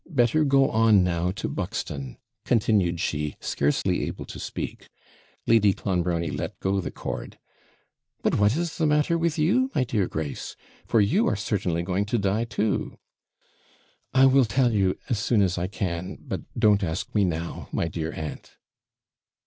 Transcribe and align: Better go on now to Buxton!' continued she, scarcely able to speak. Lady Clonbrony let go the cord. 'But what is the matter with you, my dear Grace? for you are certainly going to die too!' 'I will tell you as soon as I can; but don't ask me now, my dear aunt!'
Better 0.09 0.43
go 0.43 0.67
on 0.71 1.03
now 1.03 1.29
to 1.33 1.47
Buxton!' 1.47 2.17
continued 2.43 2.99
she, 2.99 3.35
scarcely 3.39 4.03
able 4.07 4.25
to 4.25 4.39
speak. 4.39 4.87
Lady 5.45 5.73
Clonbrony 5.75 6.31
let 6.31 6.59
go 6.59 6.81
the 6.81 6.89
cord. 6.89 7.37
'But 8.23 8.39
what 8.39 8.57
is 8.57 8.79
the 8.79 8.87
matter 8.87 9.15
with 9.15 9.37
you, 9.37 9.69
my 9.75 9.83
dear 9.83 10.07
Grace? 10.07 10.55
for 10.87 11.01
you 11.01 11.27
are 11.27 11.35
certainly 11.35 11.83
going 11.83 12.05
to 12.05 12.17
die 12.17 12.45
too!' 12.45 12.97
'I 14.15 14.25
will 14.25 14.45
tell 14.45 14.73
you 14.73 14.97
as 15.07 15.19
soon 15.19 15.43
as 15.43 15.59
I 15.59 15.67
can; 15.67 16.17
but 16.19 16.41
don't 16.57 16.83
ask 16.83 17.13
me 17.13 17.23
now, 17.23 17.69
my 17.71 17.87
dear 17.87 18.11
aunt!' 18.11 18.57